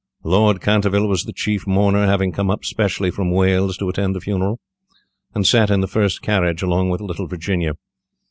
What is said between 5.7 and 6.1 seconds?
the